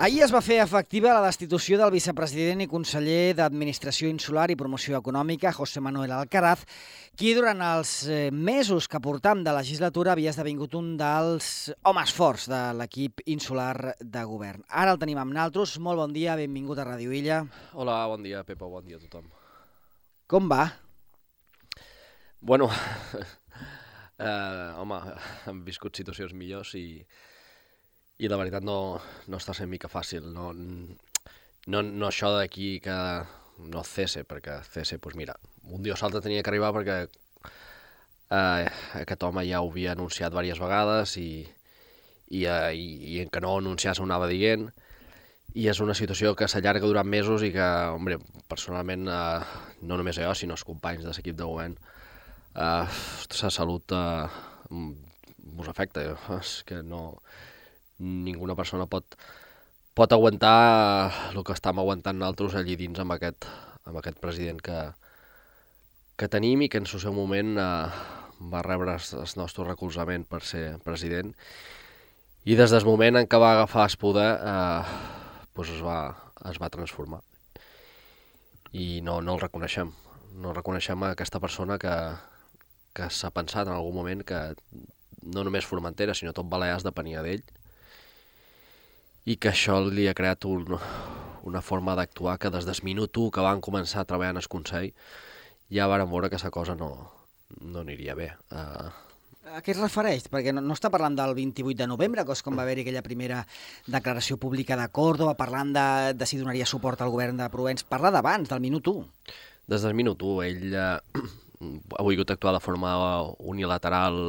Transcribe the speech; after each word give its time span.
Ahir 0.00 0.22
es 0.24 0.30
va 0.32 0.40
fer 0.40 0.56
efectiva 0.62 1.10
la 1.12 1.26
destitució 1.26 1.76
del 1.76 1.90
vicepresident 1.92 2.62
i 2.64 2.66
conseller 2.72 3.34
d'Administració 3.36 4.08
Insular 4.08 4.46
i 4.48 4.56
Promoció 4.56 4.96
Econòmica, 4.96 5.52
José 5.52 5.82
Manuel 5.84 6.14
Alcaraz, 6.16 6.62
qui 7.20 7.34
durant 7.36 7.60
els 7.60 7.92
eh, 8.08 8.30
mesos 8.32 8.88
que 8.88 9.02
portam 9.04 9.44
de 9.44 9.52
legislatura 9.52 10.14
havia 10.16 10.32
esdevingut 10.32 10.78
un 10.80 10.94
dels 10.96 11.68
homes 11.84 12.16
forts 12.16 12.48
de 12.48 12.62
l'equip 12.80 13.20
insular 13.28 13.92
de 14.00 14.24
govern. 14.24 14.64
Ara 14.72 14.96
el 14.96 15.02
tenim 15.04 15.20
amb 15.20 15.36
naltros. 15.36 15.76
Molt 15.84 16.00
bon 16.00 16.16
dia, 16.16 16.40
benvingut 16.40 16.80
a 16.80 16.88
Radio 16.88 17.12
Illa. 17.12 17.42
Hola, 17.76 18.00
bon 18.08 18.24
dia, 18.24 18.40
Pepa, 18.40 18.72
bon 18.72 18.88
dia 18.88 18.96
a 18.96 19.04
tothom. 19.04 19.28
Com 20.24 20.48
va? 20.48 20.70
Bueno, 22.40 22.72
eh, 24.16 24.70
home, 24.80 25.04
hem 25.44 25.60
viscut 25.68 26.00
situacions 26.00 26.32
millors 26.32 26.72
i, 26.80 27.04
i 28.20 28.28
la 28.28 28.38
veritat 28.40 28.64
no, 28.66 28.78
no 29.28 29.40
està 29.40 29.54
sent 29.56 29.70
mica 29.70 29.88
fàcil. 29.88 30.26
No, 30.34 30.50
no, 30.52 31.82
no 31.82 32.08
això 32.08 32.32
d'aquí 32.36 32.74
que 32.84 32.96
no 33.72 33.84
cese, 33.84 34.24
perquè 34.28 34.60
cese, 34.68 34.98
doncs 35.00 35.16
mira, 35.18 35.36
un 35.68 35.82
dia 35.84 35.96
o 35.96 35.98
l'altre 36.00 36.22
tenia 36.24 36.44
que 36.44 36.52
arribar 36.52 36.72
perquè 36.76 36.98
eh, 37.04 38.68
aquest 39.00 39.24
home 39.26 39.44
ja 39.48 39.60
ho 39.60 39.70
havia 39.70 39.92
anunciat 39.96 40.32
diverses 40.32 40.62
vegades 40.62 41.16
i, 41.20 41.30
i, 42.30 42.44
eh, 42.44 42.70
i, 42.76 42.86
i 43.16 43.18
en 43.24 43.32
que 43.32 43.42
no 43.44 43.56
anunciar 43.58 43.96
s'ho 43.96 44.06
anava 44.08 44.30
dient 44.30 44.70
i 45.58 45.66
és 45.70 45.80
una 45.82 45.96
situació 45.98 46.36
que 46.38 46.46
s'allarga 46.48 46.86
durant 46.86 47.08
mesos 47.10 47.42
i 47.42 47.50
que, 47.54 47.68
hombre, 47.90 48.20
personalment, 48.48 49.08
eh, 49.10 49.40
no 49.82 49.98
només 49.98 50.20
jo, 50.20 50.32
sinó 50.34 50.54
els 50.54 50.66
companys 50.66 51.02
de 51.04 51.10
l'equip 51.10 51.36
de 51.36 51.48
govern, 51.48 51.76
eh, 52.54 53.00
la 53.42 53.50
salut 53.50 53.96
eh, 53.96 54.28
us 55.58 55.70
afecta. 55.72 56.04
És 56.38 56.60
que 56.68 56.82
no, 56.86 57.02
ninguna 58.00 58.56
persona 58.56 58.86
pot, 58.88 59.16
pot 59.94 60.12
aguantar 60.12 61.12
el 61.34 61.44
que 61.44 61.54
estem 61.54 61.78
aguantant 61.78 62.18
nosaltres 62.18 62.56
allí 62.56 62.76
dins 62.80 62.98
amb 63.02 63.14
aquest, 63.16 63.46
amb 63.84 64.00
aquest 64.00 64.18
president 64.22 64.60
que, 64.64 64.78
que 66.16 66.28
tenim 66.32 66.64
i 66.64 66.70
que 66.72 66.80
en 66.80 66.88
el 66.88 67.02
seu 67.04 67.14
moment 67.14 67.52
eh, 67.60 67.90
va 68.52 68.64
rebre 68.64 68.96
el 68.96 69.34
nostre 69.36 69.68
recolzament 69.68 70.24
per 70.24 70.42
ser 70.42 70.78
president. 70.84 71.34
I 72.48 72.56
des 72.56 72.72
del 72.72 72.88
moment 72.88 73.20
en 73.20 73.28
què 73.28 73.38
va 73.40 73.52
agafar 73.52 73.84
el 73.84 73.98
poder 74.00 74.30
eh, 74.32 74.94
doncs 75.54 75.74
es, 75.76 75.82
va, 75.84 76.00
es 76.48 76.56
va 76.62 76.72
transformar. 76.72 77.20
I 78.72 79.02
no, 79.04 79.20
no 79.20 79.36
el 79.36 79.44
reconeixem. 79.44 79.92
No 80.40 80.54
reconeixem 80.56 81.02
aquesta 81.04 81.40
persona 81.42 81.76
que, 81.82 81.92
que 82.96 83.10
s'ha 83.12 83.32
pensat 83.34 83.66
en 83.66 83.74
algun 83.74 83.98
moment 83.98 84.22
que 84.24 84.38
no 85.20 85.42
només 85.44 85.66
Formentera, 85.68 86.14
sinó 86.14 86.32
tot 86.32 86.48
Balears 86.48 86.86
depenia 86.86 87.20
d'ell 87.26 87.42
i 89.24 89.36
que 89.36 89.50
això 89.52 89.78
li 89.84 90.06
ha 90.08 90.16
creat 90.16 90.46
un, 90.48 90.78
una 91.44 91.62
forma 91.62 91.96
d'actuar 91.98 92.38
que 92.38 92.50
des 92.50 92.66
del 92.68 92.80
minut 92.86 93.16
1 93.16 93.34
que 93.34 93.44
van 93.44 93.60
començar 93.60 94.02
a 94.02 94.08
treballar 94.08 94.36
en 94.36 94.42
el 94.42 94.48
Consell 94.48 94.90
ja 95.70 95.88
varen 95.90 96.10
veure 96.10 96.28
que 96.28 96.36
aquesta 96.36 96.50
cosa 96.50 96.74
no, 96.74 96.90
no 97.60 97.84
aniria 97.84 98.16
bé. 98.18 98.32
Uh... 98.50 98.90
A 99.50 99.60
què 99.66 99.72
es 99.72 99.80
refereix? 99.80 100.28
Perquè 100.30 100.52
no, 100.54 100.62
no 100.62 100.76
està 100.76 100.90
parlant 100.92 101.16
del 101.18 101.32
28 101.34 101.78
de 101.78 101.88
novembre, 101.90 102.24
que 102.26 102.34
és 102.36 102.42
com 102.46 102.58
va 102.58 102.62
haver-hi 102.66 102.84
aquella 102.84 103.02
primera 103.02 103.40
declaració 103.90 104.36
pública 104.38 104.76
de 104.78 104.86
Córdoba, 104.94 105.34
parlant 105.38 105.72
de, 105.74 105.86
de 106.14 106.28
si 106.28 106.38
donaria 106.38 106.68
suport 106.68 107.00
al 107.02 107.10
govern 107.10 107.40
de 107.40 107.48
Provence. 107.50 107.86
Parla 107.88 108.12
d'abans, 108.14 108.50
del 108.50 108.62
minut 108.62 108.90
1. 108.92 109.06
Des 109.70 109.86
del 109.86 109.96
minut 109.98 110.22
1. 110.22 110.42
Ell 110.46 110.74
eh, 110.74 110.98
ha 111.98 112.04
volgut 112.06 112.30
actuar 112.30 112.54
de 112.58 112.62
forma 112.62 112.92
unilateral 113.38 114.20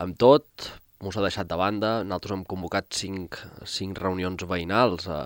amb 0.00 0.16
tot, 0.16 0.70
mos 1.00 1.16
ha 1.16 1.24
deixat 1.24 1.48
de 1.48 1.56
banda. 1.56 2.00
Nosaltres 2.04 2.36
hem 2.36 2.44
convocat 2.48 2.90
cinc, 2.96 3.38
cinc 3.64 4.00
reunions 4.00 4.44
veïnals 4.48 5.08
a, 5.08 5.20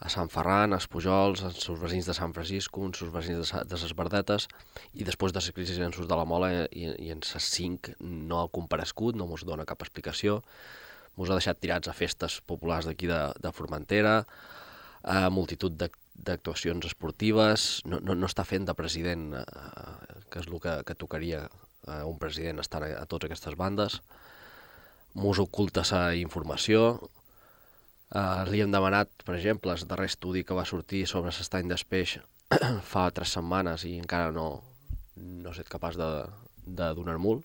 a 0.00 0.08
Sant 0.12 0.30
Ferran, 0.32 0.72
a 0.72 0.80
Espujols, 0.80 1.42
als 1.44 1.60
seus 1.66 1.80
veïns 1.82 2.08
de 2.08 2.16
Sant 2.16 2.32
Francisco, 2.36 2.86
als 2.86 3.02
seus 3.02 3.12
veïns 3.12 3.52
de, 3.52 3.64
de 3.68 3.80
les 3.82 3.96
Verdetes, 3.96 4.48
i 4.96 5.04
després 5.04 5.36
de 5.36 5.42
les 5.42 5.52
crisis 5.56 5.80
en 5.84 5.92
de 5.92 6.16
la 6.16 6.24
Mola 6.24 6.52
i, 6.72 6.86
i 6.96 7.10
en 7.12 7.20
les 7.20 7.50
cinc 7.52 7.92
no 8.00 8.40
ha 8.40 8.48
comparescut, 8.48 9.16
no 9.16 9.28
mos 9.28 9.44
dona 9.44 9.68
cap 9.68 9.84
explicació, 9.84 10.40
mos 11.16 11.28
ha 11.28 11.36
deixat 11.36 11.60
tirats 11.60 11.90
a 11.90 11.96
festes 11.96 12.40
populars 12.48 12.88
d'aquí 12.88 13.10
de, 13.10 13.20
de 13.36 13.52
Formentera, 13.52 14.22
a 15.04 15.28
multitud 15.32 15.76
d'actuacions 15.76 16.88
esportives, 16.88 17.82
no, 17.84 18.00
no, 18.04 18.16
no 18.16 18.28
està 18.28 18.44
fent 18.48 18.64
de 18.68 18.76
president, 18.76 19.30
eh, 19.36 20.24
que 20.32 20.40
és 20.40 20.48
el 20.48 20.56
que, 20.60 20.74
que 20.88 20.96
tocaria 20.96 21.44
a 21.88 22.02
un 22.08 22.18
president 22.20 22.60
estar 22.60 22.82
a, 22.84 22.90
a 23.00 23.06
totes 23.08 23.28
aquestes 23.28 23.56
bandes, 23.60 24.00
mos 25.14 25.38
oculta 25.38 25.82
la 25.90 26.14
informació. 26.14 27.10
Uh, 28.10 28.42
li 28.50 28.60
hem 28.60 28.72
demanat, 28.72 29.10
per 29.24 29.36
exemple, 29.36 29.72
el 29.72 29.86
darrer 29.86 30.08
estudi 30.10 30.42
que 30.44 30.54
va 30.54 30.66
sortir 30.66 31.04
sobre 31.06 31.30
l'estany 31.30 31.68
d'espeix 31.70 32.18
fa 32.92 33.10
tres 33.14 33.36
setmanes 33.36 33.84
i 33.86 33.96
encara 33.98 34.32
no, 34.34 34.48
no 35.16 35.50
he 35.50 35.52
estat 35.52 35.70
capaç 35.70 35.98
de, 36.00 36.10
de 36.66 36.90
donar-me'l. 36.98 37.44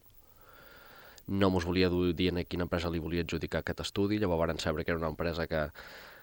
No 1.28 1.50
mos 1.50 1.66
volia 1.66 1.90
dir 1.90 2.32
a 2.34 2.44
quina 2.46 2.66
empresa 2.66 2.90
li 2.90 3.02
volia 3.02 3.22
adjudicar 3.26 3.62
aquest 3.62 3.82
estudi, 3.82 4.20
llavors 4.20 4.54
van 4.54 4.60
saber 4.60 4.86
que 4.86 4.92
era 4.92 5.00
una 5.00 5.10
empresa 5.10 5.48
que, 5.48 5.70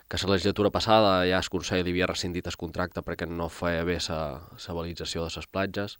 que 0.09 0.19
la 0.23 0.33
legislatura 0.35 0.71
passada 0.71 1.25
ja 1.27 1.39
el 1.39 1.51
Consell 1.51 1.85
li 1.85 1.91
havia 1.95 2.07
rescindit 2.07 2.47
el 2.47 2.59
contracte 2.59 3.03
perquè 3.03 3.27
no 3.27 3.49
feia 3.49 3.85
bé 3.85 3.99
la 4.09 4.75
valització 4.79 5.27
de 5.27 5.31
les 5.35 5.47
platges. 5.47 5.99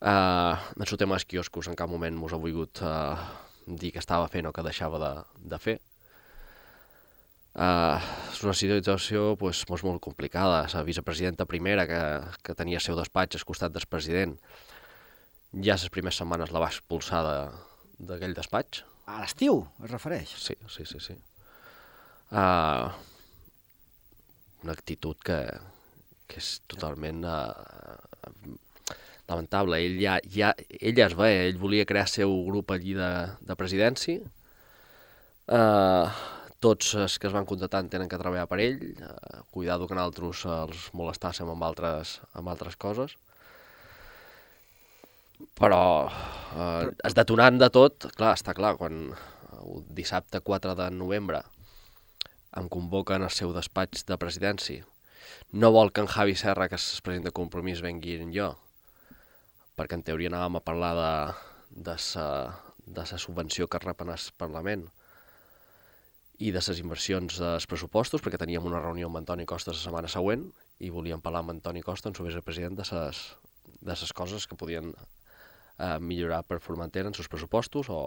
Uh, 0.00 0.54
el 0.78 0.96
tema 0.96 1.16
dels 1.16 1.26
quioscos 1.26 1.66
en 1.66 1.74
cap 1.74 1.90
moment 1.90 2.14
mos 2.14 2.32
ha 2.32 2.38
volgut 2.38 2.82
uh, 2.86 3.16
dir 3.76 3.92
que 3.92 4.02
estava 4.02 4.28
fent 4.32 4.48
o 4.48 4.52
que 4.54 4.64
deixava 4.64 5.00
de, 5.02 5.12
de 5.52 5.60
fer. 5.60 5.78
Uh, 7.58 7.98
és 8.30 8.42
una 8.46 8.54
situació 8.54 9.32
pues, 9.38 9.64
molt, 9.68 9.84
molt 9.84 10.02
complicada. 10.04 10.60
La 10.72 10.84
vicepresidenta 10.86 11.46
primera, 11.48 11.88
que, 11.90 12.02
que 12.46 12.54
tenia 12.54 12.80
seu 12.80 12.96
despatx 12.98 13.40
al 13.40 13.48
costat 13.48 13.74
del 13.74 13.88
president, 13.90 14.36
ja 15.52 15.74
les 15.74 15.90
primeres 15.90 16.20
setmanes 16.20 16.52
la 16.54 16.62
va 16.62 16.70
expulsar 16.70 17.24
d'aquell 17.26 18.36
de, 18.36 18.38
despatx. 18.38 18.84
A 19.08 19.22
l'estiu, 19.22 19.64
es 19.82 19.90
refereix? 19.90 20.36
Sí, 20.38 20.54
sí, 20.68 20.86
sí. 20.86 21.00
sí. 21.02 21.16
Uh, 22.28 22.92
una 24.62 24.74
actitud 24.76 25.16
que, 25.24 25.40
que 26.28 26.42
és 26.42 26.58
totalment 26.68 27.24
uh, 27.24 27.38
lamentable. 29.28 29.78
Ell 29.84 30.00
ja, 30.00 30.18
ja, 30.32 30.54
ell 30.80 30.96
ja 30.96 31.06
es 31.08 31.14
veia, 31.18 31.44
ell 31.46 31.60
volia 31.60 31.86
crear 31.88 32.06
el 32.08 32.12
seu 32.12 32.34
grup 32.48 32.72
allí 32.74 32.96
de, 32.96 33.12
de 33.44 33.56
presidència. 33.58 34.24
Uh, 35.48 36.08
tots 36.60 36.92
els 36.98 37.16
que 37.20 37.28
es 37.28 37.32
van 37.32 37.46
contratar 37.48 37.84
tenen 37.88 38.10
que 38.10 38.18
treballar 38.20 38.48
per 38.50 38.58
ell, 38.64 38.82
uh, 39.04 39.40
cuidado 39.54 39.86
que 39.88 39.96
nosaltres 39.96 40.44
els 40.52 40.88
molestàssim 40.96 41.48
amb 41.52 41.64
altres, 41.68 42.18
amb 42.36 42.50
altres 42.52 42.76
coses. 42.80 43.14
Però 45.58 45.82
uh, 46.08 46.90
es 47.06 47.14
detonant 47.14 47.60
de 47.60 47.70
tot, 47.70 48.10
clar, 48.18 48.34
està 48.36 48.56
clar, 48.58 48.74
quan 48.80 49.12
el 49.58 49.82
dissabte 49.94 50.40
4 50.44 50.74
de 50.78 50.90
novembre 50.94 51.44
em 52.58 52.68
convoquen 52.72 53.22
al 53.22 53.34
seu 53.34 53.52
despatx 53.54 54.06
de 54.08 54.16
presidència, 54.18 54.86
no 55.52 55.70
vol 55.72 55.92
que 55.92 56.02
en 56.02 56.08
Javi 56.10 56.34
Serra, 56.36 56.66
que 56.68 56.78
president 57.04 57.28
de 57.28 57.34
Compromís, 57.36 57.82
vengui 57.84 58.18
jo, 58.34 58.50
perquè 59.78 59.98
en 59.98 60.04
teoria 60.06 60.32
anàvem 60.32 60.58
a 60.58 60.64
parlar 60.64 60.92
de, 60.98 61.12
de, 61.86 61.96
sa, 62.02 62.26
de 62.84 63.04
sa 63.06 63.18
subvenció 63.22 63.68
que 63.70 63.80
rep 63.82 64.02
en 64.02 64.14
el 64.14 64.24
Parlament 64.40 64.88
i 66.38 66.52
de 66.54 66.62
les 66.62 66.80
inversions 66.82 67.38
dels 67.42 67.66
pressupostos, 67.66 68.22
perquè 68.22 68.38
teníem 68.38 68.66
una 68.66 68.82
reunió 68.82 69.08
amb 69.08 69.20
Antoni 69.22 69.46
Costa 69.46 69.74
la 69.74 69.80
setmana 69.80 70.10
següent 70.10 70.46
i 70.82 70.90
volíem 70.94 71.22
parlar 71.22 71.42
amb 71.42 71.56
Antoni 71.56 71.82
Costa, 71.82 72.10
en 72.10 72.14
su 72.14 72.26
vicepresident, 72.26 72.76
de 72.78 72.86
ses, 72.86 73.22
de 73.82 73.96
ses 73.98 74.12
coses 74.14 74.46
que 74.46 74.58
podien 74.58 74.92
eh, 74.94 75.98
millorar 75.98 76.44
per 76.46 76.60
Formentera 76.62 77.10
en 77.10 77.16
seus 77.18 77.30
pressupostos 77.30 77.90
o... 77.90 78.02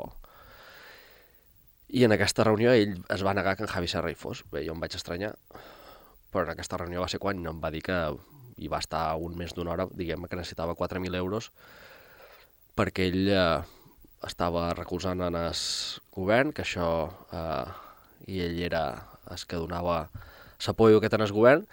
I 1.92 2.06
en 2.08 2.16
aquesta 2.16 2.46
reunió 2.48 2.72
ell 2.72 2.94
es 3.12 3.24
va 3.28 3.34
negar 3.36 3.58
que 3.59 3.66
en 3.66 3.72
Javi 3.72 3.90
Serra 3.92 4.12
hi 4.14 4.16
fos. 4.16 4.46
Bé, 4.48 4.62
jo 4.64 4.72
em 4.72 4.80
vaig 4.80 4.94
estranyar, 4.96 5.34
però 6.32 6.46
en 6.46 6.53
aquesta 6.53 6.79
reunió 6.79 7.03
va 7.03 7.09
ser 7.12 7.20
quan 7.20 7.44
em 7.44 7.59
va 7.59 7.72
dir 7.73 7.82
que 7.84 7.97
i 8.61 8.69
va 8.72 8.79
estar 8.84 9.03
un 9.17 9.35
mes 9.37 9.53
d'una 9.58 9.73
hora, 9.73 9.87
diguem 9.91 10.28
que 10.29 10.40
necessitava 10.40 10.78
4.000 10.78 11.17
euros 11.17 11.52
perquè 12.78 13.09
ell 13.09 13.29
eh, 13.34 13.61
estava 14.28 14.69
recolzant 14.78 15.22
en 15.25 15.37
el 15.37 15.63
govern, 16.16 16.53
que 16.55 16.63
això, 16.63 16.90
eh, 17.34 17.66
i 18.31 18.41
ell 18.46 18.61
era 18.69 18.85
el 19.31 19.46
que 19.47 19.59
donava 19.59 20.05
l'apoio 20.61 21.02
que 21.02 21.09
tenia 21.09 21.28
el 21.28 21.35
govern, 21.35 21.66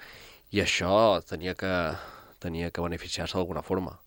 i 0.55 0.63
això 0.65 1.21
tenia 1.29 1.55
que, 1.59 1.73
tenia 2.41 2.71
que 2.73 2.85
beneficiar-se 2.85 3.37
d'alguna 3.37 3.63
forma. 3.63 3.99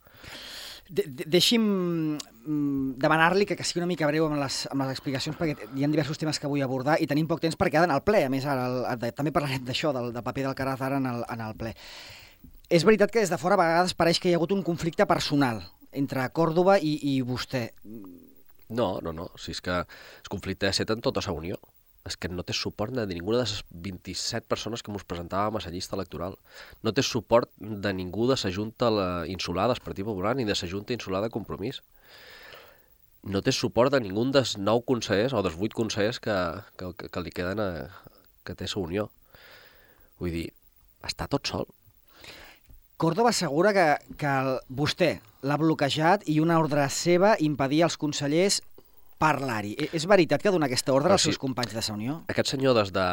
De, 0.92 1.06
de, 1.06 1.24
deixi'm 1.32 1.64
mm, 1.64 2.96
demanar-li 3.00 3.46
que, 3.48 3.56
que 3.56 3.64
sigui 3.64 3.80
una 3.80 3.88
mica 3.88 4.10
breu 4.10 4.26
amb 4.28 4.42
les, 4.42 4.66
amb 4.74 4.84
les 4.84 4.96
explicacions, 4.98 5.38
perquè 5.40 5.70
hi 5.78 5.86
ha 5.86 5.92
diversos 5.92 6.20
temes 6.20 6.42
que 6.42 6.50
vull 6.52 6.64
abordar 6.66 6.98
i 7.00 7.08
tenim 7.08 7.30
poc 7.30 7.40
temps 7.44 7.56
perquè 7.60 7.80
ha 7.80 7.86
d'anar 7.86 8.02
al 8.02 8.08
ple. 8.08 8.26
A 8.28 8.32
més, 8.34 8.48
ara 8.50 8.66
el, 8.68 8.82
el, 8.90 9.14
també 9.16 9.32
parlarem 9.32 9.64
d'això, 9.68 9.94
del, 9.96 10.10
del 10.16 10.26
paper 10.26 10.50
del 10.50 10.58
Caraz 10.58 10.84
ara 10.84 11.00
en 11.00 11.08
el, 11.14 11.24
en 11.32 11.46
el 11.46 11.56
ple. 11.62 11.72
És 12.72 12.86
veritat 12.88 13.12
que 13.12 13.20
des 13.20 13.32
de 13.32 13.36
fora 13.36 13.58
a 13.58 13.60
vegades 13.60 13.94
pareix 14.00 14.20
que 14.24 14.30
hi 14.30 14.34
ha 14.36 14.38
hagut 14.40 14.54
un 14.56 14.62
conflicte 14.64 15.04
personal 15.04 15.58
entre 15.92 16.24
Còrdoba 16.32 16.78
i, 16.80 16.94
i 17.04 17.18
vostè. 17.28 17.66
No, 18.72 18.94
no, 19.04 19.12
no. 19.12 19.26
Si 19.36 19.52
és 19.52 19.60
que 19.60 19.82
el 19.84 20.30
conflicte 20.32 20.70
ha 20.70 20.72
estat 20.72 20.94
en 20.96 21.04
tota 21.04 21.24
la 21.26 21.36
Unió. 21.36 21.60
és 22.08 22.16
que 22.18 22.30
no 22.32 22.42
té 22.42 22.54
suport 22.58 22.96
de 22.98 23.04
ninguna 23.06 23.38
de 23.38 23.44
les 23.44 23.60
27 23.70 24.48
persones 24.50 24.82
que 24.82 24.90
ens 24.90 25.04
presentàvem 25.06 25.60
a 25.60 25.62
la 25.62 25.72
llista 25.74 25.94
electoral. 25.98 26.38
No 26.82 26.94
té 26.98 27.04
suport 27.06 27.52
de 27.60 27.92
ningú 27.94 28.26
de 28.30 28.38
la 28.42 28.52
Junta 28.56 28.88
Insular 29.30 29.68
del 29.70 29.84
Partit 29.86 30.06
Popular 30.06 30.34
ni 30.36 30.46
de 30.46 30.56
la 30.56 30.70
Junta 30.72 30.94
Insular 30.94 31.22
de 31.22 31.30
Compromís. 31.30 31.82
No 33.22 33.44
té 33.44 33.52
suport 33.52 33.92
de 33.94 34.00
ningú 34.00 34.24
dels 34.32 34.56
nou 34.58 34.82
consellers 34.82 35.34
o 35.34 35.44
dels 35.44 35.60
vuit 35.60 35.74
consellers 35.74 36.20
que, 36.20 36.38
que, 36.78 36.94
que, 36.98 37.12
que 37.12 37.22
li 37.22 37.36
queden 37.36 37.60
a, 37.60 37.70
que 38.44 38.56
té 38.56 38.66
la 38.66 38.82
Unió. 38.82 39.12
Vull 40.18 40.34
dir, 40.40 40.48
està 41.06 41.28
tot 41.28 41.46
sol. 41.46 41.70
Córdoba 43.02 43.32
assegura 43.34 43.72
que, 43.74 43.86
que 44.14 44.32
vostè 44.78 45.16
l'ha 45.50 45.56
bloquejat 45.58 46.28
i 46.30 46.36
una 46.38 46.60
ordre 46.62 46.84
seva 46.94 47.32
impedia 47.42 47.88
als 47.88 47.96
consellers 47.98 48.60
parlar-hi. 49.18 49.72
E, 49.74 49.88
és 49.98 50.04
veritat 50.06 50.44
que 50.44 50.52
dona 50.54 50.68
aquesta 50.70 50.94
ordre 50.94 51.10
Però 51.10 51.16
als 51.18 51.26
seus 51.26 51.40
sí, 51.40 51.42
companys 51.42 51.74
de 51.74 51.82
la 51.82 51.96
Unió? 51.96 52.18
Aquest 52.30 52.52
senyor, 52.54 52.76
des 52.78 52.92
de 52.94 53.06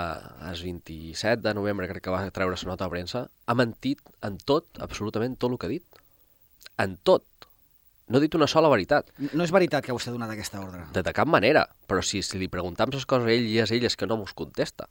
el 0.50 0.61
27 0.67 1.40
de 1.40 1.55
novembre, 1.56 1.88
crec 1.88 2.05
que 2.05 2.12
va 2.12 2.20
treure 2.37 2.52
la 2.52 2.69
nota 2.69 2.85
a 2.85 2.93
premsa, 2.93 3.23
ha 3.32 3.56
mentit 3.56 4.02
en 4.29 4.37
tot, 4.37 4.69
absolutament 4.76 5.40
tot 5.40 5.56
el 5.56 5.56
que 5.56 5.70
ha 5.70 5.73
dit. 5.73 6.02
En 6.85 6.99
tot. 7.00 7.25
No 8.12 8.20
ha 8.20 8.20
dit 8.20 8.37
una 8.37 8.46
sola 8.46 8.69
veritat. 8.69 9.08
No 9.32 9.40
és 9.40 9.56
veritat 9.56 9.87
que 9.87 9.96
vostè 9.96 10.12
ha 10.12 10.19
donat 10.19 10.37
aquesta 10.37 10.61
ordre? 10.61 10.85
De, 10.93 11.00
de 11.00 11.14
cap 11.17 11.32
manera. 11.32 11.64
Però 11.88 12.05
si, 12.05 12.20
si 12.20 12.37
li 12.37 12.50
preguntam 12.52 12.93
les 12.93 13.08
coses 13.08 13.25
a 13.25 13.32
ell 13.32 13.49
i 13.49 13.56
és 13.64 13.73
ell 13.73 13.88
és 13.88 13.96
que 13.96 14.08
no 14.11 14.20
mos 14.20 14.37
contesta. 14.37 14.85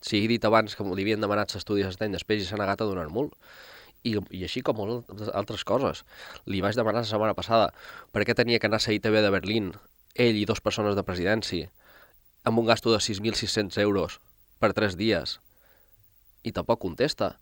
Si 0.00 0.16
he 0.16 0.32
dit 0.32 0.48
abans 0.48 0.72
que 0.72 0.94
li 0.94 1.04
havien 1.04 1.20
demanat 1.20 1.52
l'estudi 1.52 1.84
d'estany, 1.84 2.16
després 2.16 2.40
i 2.40 2.48
s'ha 2.48 2.56
negat 2.56 2.80
a 2.80 2.88
donar 2.88 3.12
molt 3.12 3.36
i, 4.04 4.16
i 4.16 4.42
així 4.46 4.62
com 4.64 4.78
moltes 4.78 5.30
altres 5.34 5.64
coses. 5.68 6.04
Li 6.46 6.62
vaig 6.64 6.78
demanar 6.78 7.04
la 7.04 7.10
setmana 7.10 7.36
passada 7.36 7.70
per 8.14 8.24
què 8.24 8.36
tenia 8.36 8.58
que 8.58 8.70
anar 8.70 8.80
a 8.80 8.86
la 8.86 8.96
ITV 8.96 9.20
de 9.24 9.34
Berlín, 9.34 9.70
ell 10.14 10.40
i 10.40 10.46
dues 10.48 10.62
persones 10.64 10.96
de 10.96 11.06
presidència, 11.06 11.70
amb 12.44 12.58
un 12.58 12.66
gasto 12.66 12.92
de 12.92 12.98
6.600 12.98 13.78
euros 13.82 14.18
per 14.60 14.72
tres 14.76 14.96
dies, 14.96 15.38
i 16.44 16.52
tampoc 16.52 16.80
contesta. 16.80 17.36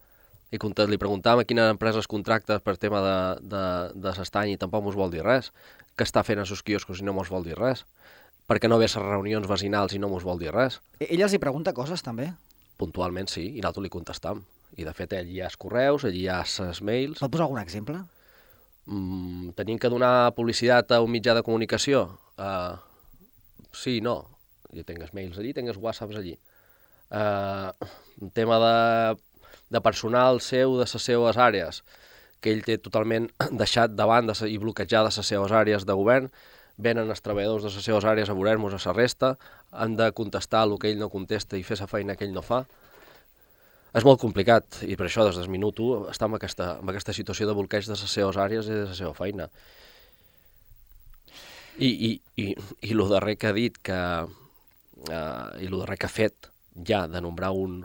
I 0.51 0.57
li 0.57 0.99
preguntàvem 0.99 1.45
a 1.45 1.47
quines 1.47 1.71
empreses 1.71 2.07
contractes 2.09 2.63
per 2.65 2.79
tema 2.81 3.03
de, 3.05 3.19
de, 3.53 3.65
de 3.95 4.15
s'estany 4.17 4.55
i 4.55 4.57
tampoc 4.57 4.85
mos 4.85 4.97
vol 4.97 5.11
dir 5.13 5.23
res. 5.23 5.53
Que 5.95 6.07
està 6.07 6.23
fent 6.25 6.41
a 6.41 6.47
sus 6.49 6.63
quioscos 6.63 7.01
i 7.01 7.05
no 7.05 7.13
mos 7.13 7.29
vol 7.29 7.45
dir 7.45 7.59
res. 7.59 7.85
Per 8.49 8.57
què 8.57 8.71
no 8.71 8.79
ve 8.81 8.89
a 8.89 9.03
reunions 9.03 9.47
vecinals 9.47 9.93
i 9.93 9.99
no 10.01 10.09
mos 10.09 10.25
vol 10.25 10.39
dir 10.41 10.55
res? 10.55 10.81
E, 10.99 11.11
ella 11.11 11.27
els 11.27 11.35
hi 11.37 11.43
pregunta 11.43 11.75
coses, 11.77 12.03
també? 12.03 12.31
Puntualment 12.81 13.29
sí, 13.29 13.45
i 13.45 13.61
nosaltres 13.61 13.85
li 13.85 13.93
contestam. 13.93 14.41
I 14.79 14.87
de 14.87 14.95
fet 14.95 15.15
allí 15.19 15.39
hi 15.39 15.43
ha 15.43 15.49
els 15.51 15.59
correus, 15.59 16.05
allí 16.07 16.23
hi 16.23 16.29
ha 16.31 16.43
els 16.47 16.81
mails... 16.87 17.19
Pot 17.19 17.33
posar 17.35 17.49
algun 17.49 17.59
exemple? 17.59 17.99
Mm, 18.87 19.51
tenim 19.59 19.79
que 19.83 19.91
donar 19.91 20.31
publicitat 20.37 20.95
a 20.95 21.01
un 21.03 21.11
mitjà 21.11 21.35
de 21.35 21.43
comunicació? 21.47 22.05
Uh, 22.39 22.79
sí, 23.75 23.99
no. 24.05 24.21
Jo 24.71 24.85
tinc 24.87 25.03
els 25.03 25.17
mails 25.17 25.41
allí, 25.41 25.51
tinc 25.57 25.73
els 25.73 25.81
whatsapps 25.83 26.21
allí. 26.21 26.37
Uh, 27.11 27.91
un 28.23 28.31
tema 28.37 28.61
de, 28.63 29.59
de 29.75 29.83
personal 29.83 30.39
seu 30.45 30.79
de 30.79 30.87
les 30.87 31.09
seues 31.11 31.43
àrees, 31.49 31.83
que 32.39 32.55
ell 32.55 32.63
té 32.63 32.79
totalment 32.79 33.27
deixat 33.65 33.99
de, 33.99 34.09
i 34.47 34.63
bloquejades 34.63 35.19
les 35.19 35.35
seves 35.35 35.59
àrees 35.65 35.89
de 35.91 35.99
govern, 35.99 36.31
venen 36.79 37.11
els 37.11 37.25
treballadors 37.25 37.67
de 37.67 37.75
les 37.75 37.85
seves 37.91 38.07
àrees 38.07 38.31
a 38.31 38.39
veure-nos 38.39 38.79
a 38.79 38.93
la 38.93 39.01
resta, 39.01 39.35
han 39.73 39.99
de 39.99 40.13
contestar 40.15 40.69
el 40.69 40.79
que 40.79 40.93
ell 40.93 41.03
no 41.03 41.11
contesta 41.11 41.59
i 41.59 41.67
fer 41.67 41.83
la 41.83 41.91
feina 41.91 42.15
que 42.15 42.29
ell 42.29 42.37
no 42.37 42.47
fa 42.47 42.69
és 43.99 44.07
molt 44.07 44.21
complicat 44.23 44.83
i 44.87 44.97
per 44.99 45.07
això 45.09 45.25
des 45.27 45.39
del 45.39 45.51
minut 45.53 45.81
1 45.83 46.11
està 46.13 46.29
en 46.29 46.37
aquesta, 46.39 46.69
en 46.83 46.91
aquesta 46.93 47.15
situació 47.17 47.49
de 47.49 47.57
bloqueig 47.59 47.87
de 47.87 47.97
les 47.97 48.13
seves 48.13 48.39
àrees 48.39 48.69
i 48.69 48.75
de 48.75 48.85
la 48.91 48.97
seva 48.97 49.15
feina. 49.17 49.49
I, 51.79 51.89
i, 51.89 52.11
i, 52.43 52.47
i 52.89 52.93
el 52.95 53.05
darrer 53.11 53.37
que 53.39 53.51
ha 53.51 53.55
dit 53.55 53.79
que, 53.83 53.99
eh, 55.09 55.63
i 55.63 55.69
el 55.71 55.79
darrer 55.79 55.99
que 55.99 56.09
ha 56.09 56.13
fet 56.13 56.51
ja 56.89 57.05
de 57.11 57.23
nombrar 57.23 57.53
un, 57.55 57.81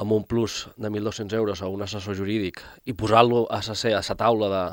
amb 0.00 0.16
un 0.16 0.24
plus 0.24 0.66
de 0.76 0.88
1.200 0.88 1.36
euros 1.36 1.60
a 1.62 1.68
un 1.68 1.84
assessor 1.84 2.16
jurídic 2.16 2.62
i 2.88 2.96
posar-lo 2.96 3.44
a 3.52 3.60
la 3.60 3.98
a 3.98 4.02
sa 4.02 4.16
taula 4.16 4.48
de, 4.52 4.64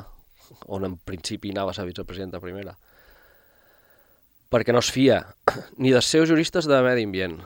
on 0.66 0.84
en 0.88 0.96
principi 0.96 1.52
anava 1.52 1.72
a 1.72 1.76
ser 1.76 1.84
vicepresidenta 1.88 2.40
primera 2.40 2.76
perquè 4.48 4.72
no 4.72 4.80
es 4.80 4.90
fia 4.92 5.20
ni 5.76 5.92
dels 5.92 6.08
seus 6.08 6.28
juristes 6.28 6.68
de 6.68 6.80
medi 6.84 7.04
ambient, 7.04 7.36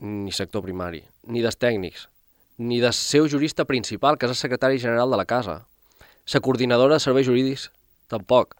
ni 0.00 0.32
sector 0.32 0.64
primari, 0.64 1.02
ni 1.28 1.42
dels 1.44 1.58
tècnics, 1.60 2.08
ni 2.58 2.80
del 2.82 2.92
seu 2.92 3.28
jurista 3.30 3.64
principal, 3.64 4.18
que 4.18 4.26
és 4.26 4.34
el 4.34 4.40
secretari 4.40 4.80
general 4.82 5.10
de 5.10 5.16
la 5.16 5.26
casa. 5.30 5.62
La 6.34 6.40
coordinadora 6.44 6.98
de 6.98 7.00
serveis 7.00 7.26
jurídics, 7.30 7.70
tampoc. 8.10 8.56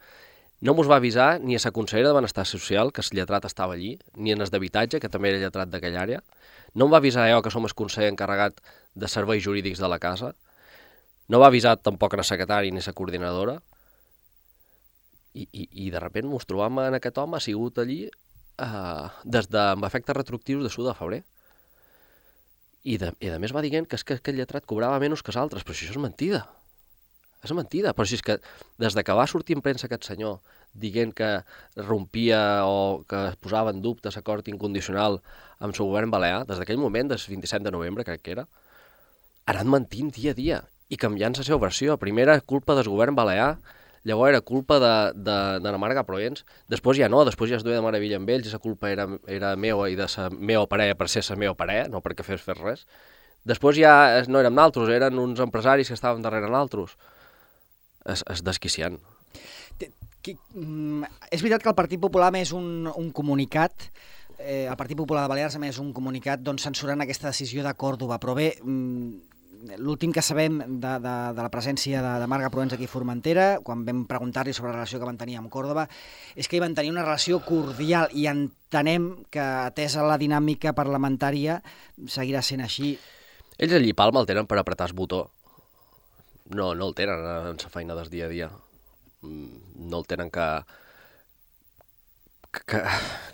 No 0.60 0.74
mos 0.74 0.88
va 0.90 0.96
avisar 0.96 1.40
ni 1.40 1.54
a 1.54 1.60
la 1.62 1.70
consellera 1.70 2.08
de 2.08 2.14
Benestar 2.14 2.46
Social, 2.46 2.92
que 2.92 3.02
el 3.02 3.18
lletrat 3.18 3.44
estava 3.44 3.74
allí, 3.74 3.98
ni 4.14 4.32
en 4.32 4.40
el 4.40 4.50
d'habitatge, 4.50 5.00
que 5.00 5.10
també 5.10 5.30
era 5.30 5.42
lletrat 5.42 5.70
d'aquella 5.70 6.02
àrea. 6.02 6.22
No 6.74 6.86
em 6.86 6.92
va 6.92 6.98
avisar 7.02 7.28
jo, 7.30 7.42
que 7.42 7.50
som 7.50 7.66
el 7.66 7.74
conseller 7.74 8.10
encarregat 8.10 8.62
de 8.94 9.08
serveis 9.08 9.44
jurídics 9.44 9.82
de 9.82 9.90
la 9.90 9.98
casa. 9.98 10.32
No 11.28 11.38
va 11.42 11.50
avisar 11.50 11.76
tampoc 11.76 12.14
la 12.14 12.24
secretari 12.24 12.70
ni 12.70 12.80
la 12.84 12.94
coordinadora. 12.94 13.58
I, 15.34 15.46
i, 15.52 15.68
i 15.86 15.90
de 15.90 16.00
sobte 16.00 16.24
ens 16.24 16.46
trobam 16.46 16.78
en 16.86 16.94
aquest 16.94 17.18
home, 17.18 17.36
ha 17.36 17.40
sigut 17.40 17.78
allí 17.78 18.06
eh, 18.06 19.08
des 19.24 19.50
de, 19.50 19.60
amb 19.74 19.84
efectes 19.84 20.16
retroactius 20.16 20.64
de 20.64 20.70
sud 20.70 20.88
de 20.88 20.94
febrer. 20.94 21.22
I 22.84 22.98
de, 23.00 23.10
i 23.18 23.32
de 23.32 23.38
més 23.42 23.54
va 23.54 23.64
dient 23.64 23.88
que 23.88 23.98
és 23.98 24.04
que 24.06 24.18
aquell 24.18 24.38
lletrat 24.38 24.66
cobrava 24.68 25.00
menys 25.02 25.22
que 25.22 25.32
els 25.32 25.40
altres, 25.40 25.64
però 25.66 25.74
això 25.74 25.90
és 25.90 26.00
mentida. 26.02 26.44
És 27.42 27.52
mentida, 27.54 27.92
però 27.94 28.06
si 28.06 28.16
és 28.18 28.22
que 28.26 28.38
des 28.82 28.94
de 28.94 29.02
que 29.06 29.14
va 29.14 29.26
sortir 29.30 29.56
en 29.56 29.62
premsa 29.62 29.86
aquest 29.86 30.08
senyor 30.08 30.40
dient 30.74 31.12
que 31.14 31.28
rompia 31.76 32.40
o 32.66 33.04
que 33.08 33.20
posava 33.42 33.70
en 33.74 33.82
dubte 33.82 34.10
l'acord 34.14 34.48
incondicional 34.50 35.20
amb 35.58 35.70
el 35.70 35.78
govern 35.78 36.10
balear, 36.10 36.44
des 36.46 36.58
d'aquell 36.58 36.80
moment, 36.82 37.10
des 37.14 37.28
27 37.30 37.62
de 37.64 37.74
novembre, 37.74 38.06
crec 38.06 38.24
que 38.24 38.34
era, 38.34 38.48
ha 39.46 39.54
anat 39.54 39.70
mentint 39.70 40.10
dia 40.14 40.34
a 40.34 40.38
dia 40.38 40.58
i 40.88 40.98
canviant 41.00 41.36
la 41.38 41.44
seva 41.46 41.60
versió. 41.62 41.96
Primera, 41.96 42.40
culpa 42.40 42.74
del 42.74 42.90
govern 42.90 43.14
balear, 43.14 43.56
Llavors 44.08 44.32
era 44.32 44.40
culpa 44.40 44.78
de, 44.80 44.94
de, 45.14 45.36
de 45.60 45.72
la 45.74 45.80
Marga 45.80 46.04
Proens. 46.08 46.44
Després 46.72 46.98
ja 47.00 47.10
no, 47.12 47.20
després 47.28 47.52
ja 47.52 47.58
es 47.58 47.66
duia 47.66 47.76
de 47.76 47.84
meravella 47.84 48.16
amb 48.20 48.32
ells 48.32 48.48
i 48.48 48.54
la 48.54 48.62
culpa 48.62 48.90
era, 48.90 49.06
era 49.28 49.52
meva 49.60 49.88
i 49.92 49.98
de 49.98 50.08
la 50.08 50.28
meva 50.32 50.66
parella 50.70 50.96
per 50.96 51.10
ser 51.12 51.24
la 51.28 51.38
meva 51.44 51.54
parella, 51.58 51.90
no 51.92 52.02
perquè 52.04 52.26
fes 52.26 52.42
fer 52.44 52.56
res. 52.58 52.86
Després 53.48 53.78
ja 53.78 53.94
no 54.28 54.40
érem 54.40 54.56
naltros, 54.56 54.90
eren 54.92 55.20
uns 55.20 55.40
empresaris 55.44 55.88
que 55.88 55.96
estaven 55.96 56.24
darrere 56.24 56.50
naltros. 56.52 56.96
És, 58.08 58.24
és 58.32 58.42
desquiciant. 58.44 58.96
Mm, 60.28 61.06
és 61.32 61.40
veritat 61.40 61.62
que 61.62 61.70
el 61.70 61.76
Partit 61.76 62.00
Popular 62.00 62.32
més 62.34 62.50
un, 62.56 62.88
un 62.88 63.12
comunicat 63.16 63.86
eh, 64.38 64.66
el 64.68 64.76
Partit 64.76 64.96
Popular 64.96 65.24
de 65.24 65.32
Balears 65.32 65.56
a 65.56 65.62
més 65.62 65.78
un 65.82 65.92
comunicat 65.96 66.42
doncs, 66.44 66.64
censurant 66.66 67.02
aquesta 67.04 67.30
decisió 67.30 67.64
de 67.64 67.74
Còrdoba, 67.74 68.18
però 68.22 68.34
bé, 68.38 68.52
mm, 68.62 69.37
l'últim 69.78 70.12
que 70.12 70.22
sabem 70.22 70.58
de, 70.80 70.92
de, 71.02 71.14
de 71.34 71.42
la 71.42 71.50
presència 71.50 72.00
de, 72.02 72.12
de 72.22 72.28
Marga 72.30 72.50
Provenç 72.52 72.74
aquí 72.76 72.86
a 72.88 72.92
Formentera, 72.92 73.46
quan 73.64 73.84
vam 73.86 74.04
preguntar-li 74.08 74.54
sobre 74.54 74.72
la 74.72 74.78
relació 74.78 75.00
que 75.00 75.08
van 75.08 75.18
tenir 75.20 75.38
amb 75.38 75.50
Còrdoba, 75.52 75.88
és 76.38 76.48
que 76.48 76.58
hi 76.58 76.62
van 76.62 76.76
tenir 76.78 76.92
una 76.92 77.04
relació 77.06 77.40
cordial 77.44 78.12
i 78.14 78.28
entenem 78.30 79.10
que, 79.32 79.42
atesa 79.42 80.06
la 80.06 80.18
dinàmica 80.20 80.74
parlamentària, 80.78 81.58
seguirà 82.06 82.42
sent 82.42 82.62
així. 82.64 82.94
Ells 83.58 83.74
allí 83.74 83.94
Palma 83.98 84.22
el 84.22 84.30
tenen 84.30 84.46
per 84.46 84.60
apretar 84.60 84.88
el 84.90 84.96
botó. 84.96 85.24
No, 86.54 86.72
no 86.74 86.88
el 86.88 86.96
tenen 86.96 87.24
en 87.52 87.58
sa 87.60 87.72
feina 87.72 87.96
del 87.98 88.10
dia 88.12 88.28
a 88.28 88.32
dia. 88.32 88.50
Mm, 89.22 89.88
no 89.90 89.98
el 89.98 90.06
tenen 90.08 90.30
que, 90.30 90.48
que, 92.64 92.82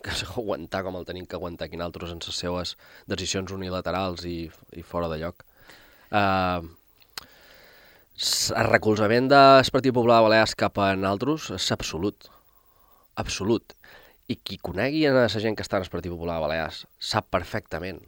que 0.02 0.20
aguantar 0.24 0.82
com 0.86 0.96
el 0.96 1.04
tenim 1.06 1.26
que 1.26 1.36
aguantar 1.36 1.68
aquí 1.68 1.76
nosaltres 1.76 2.14
en 2.14 2.22
les 2.24 2.38
seues 2.40 2.78
decisions 3.06 3.52
unilaterals 3.52 4.24
i, 4.24 4.38
i 4.72 4.82
fora 4.82 5.12
de 5.12 5.20
lloc 5.20 5.44
eh, 6.14 6.62
el 8.54 8.70
recolzament 8.70 9.28
del 9.32 9.70
Partit 9.74 9.94
Popular 9.94 10.20
de 10.20 10.28
Balears 10.28 10.54
cap 10.58 10.78
a 10.78 10.94
nosaltres 10.94 11.50
és 11.58 11.70
absolut. 11.74 12.28
Absolut. 13.18 13.74
I 14.30 14.38
qui 14.40 14.56
conegui 14.56 15.04
a 15.06 15.14
la 15.14 15.28
gent 15.28 15.56
que 15.58 15.64
està 15.66 15.78
en 15.78 15.86
el 15.86 15.92
Partit 15.92 16.12
Popular 16.12 16.38
de 16.38 16.44
Balears 16.46 16.84
sap 17.02 17.26
perfectament, 17.34 17.98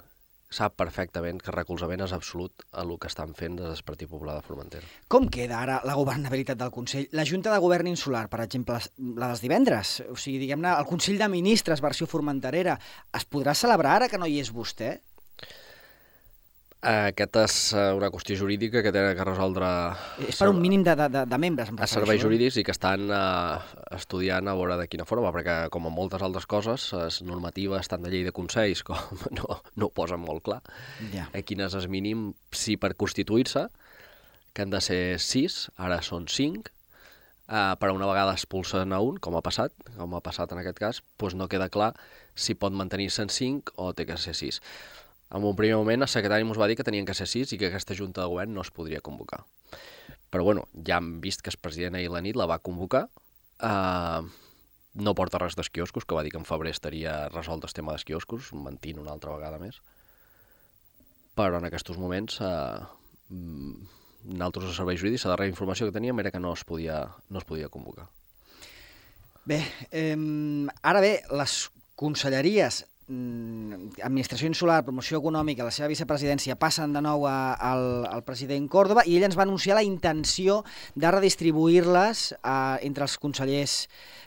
sap 0.48 0.76
perfectament 0.78 1.40
que 1.42 1.52
recolzament 1.52 2.04
és 2.06 2.14
absolut 2.14 2.64
a 2.70 2.84
el 2.84 2.94
que 3.02 3.10
estan 3.10 3.34
fent 3.34 3.58
des 3.58 3.66
del 3.66 3.82
Partit 3.84 4.08
Popular 4.08 4.38
de 4.38 4.46
Formentera. 4.46 4.86
Com 5.12 5.26
queda 5.28 5.58
ara 5.58 5.80
la 5.84 5.98
governabilitat 5.98 6.62
del 6.62 6.72
Consell? 6.72 7.10
La 7.12 7.26
Junta 7.26 7.52
de 7.52 7.58
Govern 7.60 7.90
Insular, 7.90 8.28
per 8.32 8.40
exemple, 8.46 8.78
la 9.18 9.32
dels 9.32 9.42
divendres, 9.42 9.98
o 10.06 10.16
sigui, 10.16 10.38
diguem-ne, 10.46 10.70
el 10.70 10.88
Consell 10.88 11.18
de 11.20 11.28
Ministres 11.34 11.82
versió 11.84 12.06
formenterera, 12.06 12.78
es 13.12 13.26
podrà 13.26 13.58
celebrar 13.58 13.98
ara 13.98 14.08
que 14.08 14.22
no 14.22 14.30
hi 14.30 14.38
és 14.40 14.54
vostè? 14.54 14.94
Aquesta 16.87 17.47
és 17.49 17.54
eh, 17.75 17.87
una 17.97 18.11
qüestió 18.12 18.37
jurídica 18.37 18.83
que 18.85 18.92
té 18.95 19.00
que 19.16 19.25
resoldre... 19.25 19.68
És 20.28 20.38
per 20.38 20.50
un 20.52 20.61
mínim 20.61 20.85
de, 20.85 20.92
de, 21.00 21.23
de 21.26 21.38
membres, 21.40 21.73
em 21.73 21.80
A 21.80 21.88
serveis 21.88 22.21
jurídics 22.23 22.59
i 22.61 22.64
que 22.66 22.75
estan 22.75 23.09
uh, 23.09 23.64
estudiant 23.97 24.47
a 24.47 24.54
veure 24.54 24.76
de 24.78 24.87
quina 24.92 25.06
forma, 25.09 25.33
perquè 25.35 25.56
com 25.73 25.88
en 25.88 25.95
moltes 25.97 26.23
altres 26.23 26.47
coses, 26.47 26.90
les 26.92 27.23
normatives 27.26 27.88
tant 27.88 28.04
de 28.04 28.12
llei 28.12 28.26
de 28.28 28.35
consells 28.37 28.85
com 28.87 29.00
no, 29.38 29.59
no 29.75 29.88
ho 29.88 29.95
posen 29.97 30.21
molt 30.23 30.45
clar. 30.47 30.61
Ja. 31.14 31.26
Eh, 31.33 31.42
quin 31.49 31.64
és 31.64 31.75
el 31.75 31.88
mínim, 31.90 32.28
si 32.52 32.76
per 32.76 32.92
constituir-se, 32.95 33.66
que 34.52 34.64
han 34.64 34.73
de 34.73 34.83
ser 34.85 35.00
sis, 35.21 35.66
ara 35.80 36.02
són 36.04 36.28
cinc, 36.30 36.71
eh, 37.49 37.73
per 37.80 37.90
una 37.90 38.06
vegada 38.06 38.37
expulsen 38.37 38.92
a 38.92 39.00
un, 39.00 39.16
com 39.16 39.35
ha 39.35 39.42
passat, 39.42 39.75
com 39.97 40.14
ha 40.14 40.23
passat 40.23 40.52
en 40.52 40.61
aquest 40.62 40.78
cas, 40.85 41.02
doncs 41.18 41.40
no 41.40 41.49
queda 41.49 41.73
clar 41.73 41.95
si 42.37 42.54
pot 42.54 42.76
mantenir-se 42.76 43.25
en 43.25 43.33
5 43.33 43.75
o 43.80 43.90
té 43.97 44.06
que 44.06 44.21
ser 44.21 44.37
6. 44.37 44.61
En 45.35 45.45
un 45.45 45.56
primer 45.59 45.76
moment 45.76 46.06
el 46.06 46.11
secretari 46.11 46.47
ens 46.47 46.59
va 46.61 46.68
dir 46.71 46.76
que 46.78 46.87
tenien 46.87 47.06
que 47.06 47.14
ser 47.18 47.26
6 47.26 47.56
i 47.56 47.59
que 47.59 47.71
aquesta 47.71 47.97
junta 47.99 48.23
de 48.23 48.30
govern 48.30 48.54
no 48.54 48.62
es 48.62 48.71
podria 48.71 49.02
convocar. 49.02 49.42
Però 50.30 50.45
bueno, 50.47 50.66
ja 50.87 51.00
hem 51.00 51.21
vist 51.23 51.42
que 51.42 51.50
el 51.50 51.59
president 51.62 51.97
ahir 51.99 52.11
la 52.12 52.23
nit 52.23 52.37
la 52.38 52.47
va 52.47 52.61
convocar, 52.62 53.06
eh, 53.62 54.23
no 54.97 55.14
porta 55.14 55.40
res 55.42 55.56
dels 55.59 55.71
quioscos, 55.71 56.04
que 56.04 56.16
va 56.16 56.23
dir 56.25 56.33
que 56.33 56.40
en 56.40 56.49
febrer 56.49 56.73
estaria 56.73 57.28
resolt 57.28 57.64
el 57.64 57.75
tema 57.76 57.92
dels 57.92 58.06
quioscos, 58.09 58.52
mentint 58.54 59.02
una 59.02 59.12
altra 59.12 59.35
vegada 59.35 59.61
més. 59.61 59.80
Però 61.37 61.61
en 61.61 61.68
aquests 61.68 61.99
moments 62.00 62.40
eh, 62.40 62.80
nosaltres 63.28 64.71
els 64.71 64.78
serveis 64.80 65.00
jurídics, 65.00 65.26
la 65.26 65.35
darrera 65.35 65.52
informació 65.52 65.88
que 65.88 65.97
teníem 65.97 66.23
era 66.23 66.33
que 66.33 66.40
no 66.40 66.54
es 66.56 66.64
podia, 66.64 67.02
no 67.28 67.42
es 67.42 67.49
podia 67.49 67.68
convocar. 67.68 68.09
Bé, 69.47 69.61
eh, 69.92 70.16
ara 70.83 71.02
bé, 71.04 71.21
les 71.30 71.59
conselleries 71.95 72.83
mm, 72.83 72.95
Administració 73.06 74.48
Insular, 74.50 74.80
Promoció 74.82 75.20
Econòmica, 75.20 75.62
la 75.62 75.70
seva 75.70 75.86
vicepresidència 75.92 76.56
passen 76.58 76.90
de 76.96 77.02
nou 77.04 77.22
a, 77.30 77.54
al, 77.54 77.84
al 78.10 78.25
president 78.26 78.66
Córdoba 78.66 79.04
i 79.06 79.14
ell 79.14 79.28
ens 79.28 79.36
va 79.38 79.44
anunciar 79.46 79.76
la 79.78 79.84
intenció 79.86 80.64
de 80.98 81.12
redistribuir-les 81.14 82.32
eh, 82.34 82.56
entre 82.88 83.06
els 83.06 83.14
consellers 83.22 83.76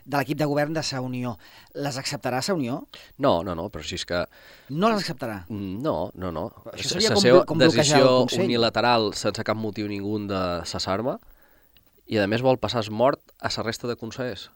de 0.06 0.16
l'equip 0.16 0.40
de 0.40 0.48
govern 0.48 0.72
de 0.78 0.84
Sa 0.88 1.02
Unió. 1.04 1.36
Les 1.76 2.00
acceptarà 2.00 2.40
Sa 2.42 2.56
Unió? 2.56 2.80
No, 3.20 3.44
no, 3.44 3.54
no, 3.60 3.68
però 3.68 3.84
si 3.84 4.00
és 4.00 4.08
que... 4.08 4.24
No 4.72 4.94
les 4.94 5.04
acceptarà? 5.04 5.42
No, 5.52 5.98
no, 6.16 6.32
no. 6.32 6.48
Això 6.72 6.96
seria 6.96 7.12
com, 7.12 7.24
seva 7.26 7.44
com 7.50 7.60
bloquejar 7.60 8.00
el 8.00 8.08
decisió 8.08 8.18
Consell. 8.24 8.48
unilateral 8.48 9.12
sense 9.20 9.44
cap 9.44 9.60
motiu 9.60 9.92
ningú 9.92 10.16
de 10.32 10.44
cessar-me 10.72 11.20
i 12.10 12.18
a 12.18 12.32
més 12.32 12.42
vol 12.42 12.58
passar 12.58 12.88
mort 12.90 13.20
a 13.44 13.52
la 13.58 13.68
resta 13.68 13.92
de 13.92 14.00
consellers. 14.00 14.48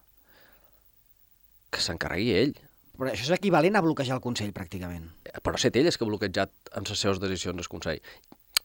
Que 1.76 1.84
s'encarregui 1.84 2.32
ell. 2.40 2.56
Però 2.94 3.10
això 3.10 3.26
és 3.26 3.34
equivalent 3.34 3.74
a 3.76 3.82
bloquejar 3.82 4.20
el 4.20 4.22
Consell, 4.22 4.52
pràcticament. 4.54 5.08
Però 5.42 5.58
set 5.58 5.78
ell 5.80 5.88
és 5.90 5.98
que 5.98 6.06
ha 6.06 6.10
bloquejat 6.12 6.74
en 6.78 6.86
les 6.90 7.00
seves 7.00 7.22
decisions 7.24 7.64
el 7.64 7.70
Consell. 7.72 8.02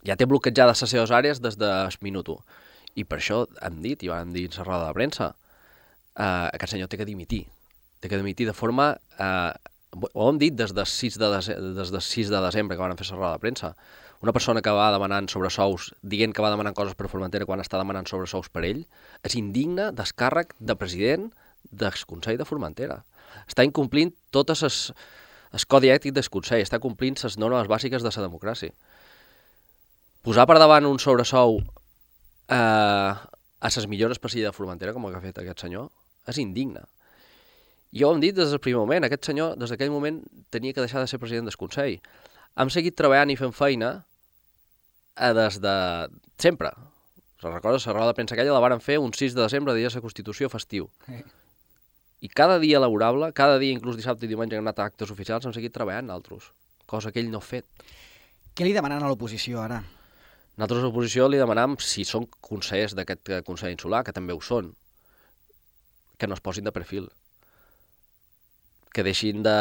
Ja 0.04 0.18
té 0.20 0.28
bloquejades 0.28 0.82
les 0.84 0.92
seves 0.92 1.12
àrees 1.16 1.40
des 1.40 1.56
del 1.56 1.96
minut 2.04 2.28
1. 2.34 2.58
I 3.00 3.06
per 3.08 3.18
això 3.22 3.46
hem 3.64 3.80
dit, 3.84 4.04
i 4.04 4.12
vam 4.12 4.34
dir 4.34 4.44
en 4.50 4.58
la 4.58 4.66
roda 4.66 4.90
de 4.90 4.98
premsa, 4.98 5.30
eh, 5.32 6.48
aquest 6.52 6.76
senyor 6.76 6.92
té 6.92 7.00
que 7.00 7.08
dimitir. 7.08 7.46
Té 8.00 8.12
que 8.12 8.20
dimitir 8.20 8.46
de 8.50 8.56
forma... 8.56 8.92
Eh, 9.16 9.52
ho 9.96 10.28
hem 10.28 10.36
dit 10.36 10.52
des 10.52 10.74
del 10.76 10.84
6 10.84 11.16
de, 11.16 11.28
des 11.80 11.90
del 11.94 12.02
6 12.04 12.28
de 12.28 12.40
desembre 12.44 12.76
que 12.76 12.84
van 12.84 12.98
fer 13.00 13.08
la 13.08 13.16
roda 13.16 13.32
de 13.38 13.42
premsa. 13.46 13.72
Una 14.20 14.34
persona 14.36 14.60
que 14.60 14.74
va 14.74 14.90
demanant 14.92 15.30
sobresous, 15.32 15.94
dient 16.02 16.34
que 16.36 16.44
va 16.44 16.50
demanant 16.52 16.76
coses 16.76 16.98
per 16.98 17.08
Formentera 17.08 17.46
quan 17.48 17.64
està 17.64 17.80
demanant 17.80 18.04
sobresous 18.10 18.50
per 18.52 18.66
ell, 18.68 18.84
és 19.24 19.38
indigne 19.40 19.88
del 19.96 20.12
càrrec 20.20 20.52
de 20.58 20.76
president 20.76 21.30
del 21.70 21.96
Consell 22.10 22.36
de 22.36 22.44
Formentera. 22.44 23.04
Està 23.46 23.64
incomplint 23.66 24.12
totes 24.34 24.62
les 24.66 24.82
el 25.52 25.64
codi 25.64 25.88
ètic 25.92 26.12
del 26.12 26.28
Consell, 26.28 26.62
està 26.62 26.80
complint 26.82 27.16
les 27.22 27.38
normes 27.40 27.68
bàsiques 27.70 28.04
de 28.04 28.12
la 28.12 28.24
democràcia. 28.26 28.74
Posar 30.22 30.46
per 30.46 30.58
davant 30.58 30.84
un 30.84 30.98
sobresou 31.00 31.60
eh, 32.52 33.12
a 33.16 33.70
les 33.74 33.88
millores 33.88 34.18
per 34.18 34.30
de 34.30 34.52
Formentera, 34.52 34.92
com 34.92 35.06
el 35.06 35.12
que 35.12 35.18
ha 35.18 35.24
fet 35.24 35.38
aquest 35.40 35.64
senyor, 35.64 35.88
és 36.28 36.38
indigne. 36.38 36.84
Jo 37.96 38.10
ho 38.10 38.14
hem 38.14 38.20
dit 38.20 38.36
des 38.36 38.50
del 38.50 38.60
primer 38.60 38.82
moment, 38.82 39.04
aquest 39.04 39.24
senyor 39.24 39.56
des 39.56 39.70
d'aquell 39.70 39.90
moment 39.90 40.20
tenia 40.50 40.74
que 40.74 40.84
deixar 40.84 41.00
de 41.00 41.08
ser 41.08 41.18
president 41.18 41.48
del 41.48 41.56
Consell. 41.56 41.96
Hem 42.58 42.68
seguit 42.70 42.96
treballant 42.98 43.32
i 43.32 43.38
fent 43.40 43.54
feina 43.56 44.04
eh, 45.16 45.32
des 45.32 45.60
de 45.64 45.74
sempre. 46.36 46.74
Se'n 47.40 47.54
recorda, 47.54 47.78
la 47.78 47.94
roda 47.94 48.10
de 48.10 48.18
premsa 48.18 48.34
aquella 48.34 48.52
la 48.52 48.60
varen 48.60 48.82
fer 48.84 48.98
un 48.98 49.14
6 49.14 49.32
de 49.32 49.40
desembre, 49.40 49.74
dia 49.74 49.88
de 49.88 49.94
la 49.94 50.04
Constitució 50.04 50.50
festiu. 50.52 50.90
I 52.20 52.28
cada 52.28 52.58
dia 52.58 52.80
laborable, 52.82 53.30
cada 53.32 53.60
dia, 53.62 53.74
inclús 53.74 53.96
dissabte 53.98 54.26
i 54.26 54.30
diumenge, 54.30 54.56
hem 54.56 54.64
anat 54.64 54.80
a 54.82 54.88
actes 54.90 55.12
oficials, 55.14 55.46
hem 55.46 55.54
seguit 55.54 55.74
treballant 55.74 56.10
altres, 56.10 56.50
cosa 56.86 57.12
que 57.14 57.22
ell 57.22 57.30
no 57.30 57.38
ha 57.38 57.46
fet. 57.46 57.68
Què 58.58 58.66
li 58.66 58.74
demanen 58.74 59.04
a 59.04 59.10
l'oposició 59.10 59.60
ara? 59.62 59.78
Nosaltres 60.58 60.82
a 60.82 60.88
l'oposició 60.88 61.28
li 61.30 61.38
demanam 61.38 61.76
si 61.78 62.02
són 62.02 62.24
consellers 62.42 62.96
d'aquest 62.98 63.30
eh, 63.30 63.42
Consell 63.46 63.70
Insular, 63.76 64.02
que 64.02 64.14
també 64.16 64.34
ho 64.34 64.40
són, 64.42 64.72
que 66.18 66.26
no 66.26 66.34
es 66.34 66.42
posin 66.42 66.66
de 66.66 66.72
perfil. 66.74 67.06
Que 68.90 69.04
deixin 69.06 69.44
de... 69.46 69.54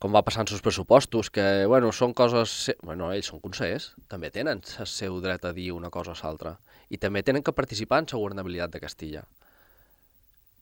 com 0.00 0.14
va 0.16 0.22
passant 0.24 0.48
els 0.48 0.64
pressupostos, 0.64 1.28
que, 1.28 1.44
bueno, 1.68 1.92
són 1.92 2.14
coses... 2.16 2.70
Bueno, 2.80 3.10
ells 3.12 3.28
són 3.28 3.42
consellers, 3.44 3.90
també 4.08 4.32
tenen 4.32 4.64
el 4.64 4.88
seu 4.88 5.20
dret 5.20 5.44
a 5.44 5.52
dir 5.52 5.68
una 5.76 5.92
cosa 5.92 6.16
o 6.16 6.18
l'altra. 6.22 6.54
I 6.88 6.96
també 6.96 7.20
tenen 7.20 7.44
que 7.44 7.52
participar 7.52 8.00
en 8.00 8.08
la 8.08 8.22
governabilitat 8.22 8.72
de 8.72 8.80
Castilla. 8.80 9.26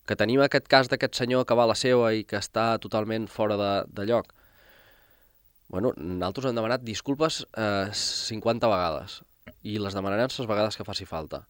Que 0.07 0.17
tenim 0.19 0.41
aquest 0.43 0.69
cas 0.71 0.89
d'aquest 0.91 1.19
senyor 1.19 1.45
que 1.47 1.57
va 1.59 1.65
a 1.67 1.73
la 1.73 1.79
seva 1.79 2.13
i 2.15 2.23
que 2.25 2.39
està 2.39 2.77
totalment 2.83 3.27
fora 3.27 3.57
de, 3.59 3.71
de 3.91 4.07
lloc. 4.07 4.31
Bueno, 5.69 5.91
nosaltres 5.99 6.47
hem 6.51 6.59
demanat 6.59 6.85
disculpes 6.87 7.41
eh, 7.59 7.91
50 7.91 8.71
vegades 8.71 9.21
i 9.67 9.81
les 9.83 9.97
demanarem 9.99 10.31
les 10.31 10.49
vegades 10.49 10.79
que 10.79 10.87
faci 10.87 11.09
falta. 11.11 11.43